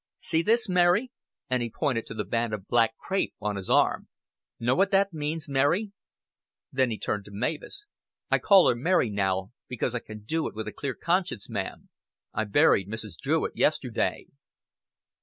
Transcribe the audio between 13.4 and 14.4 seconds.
yesterday."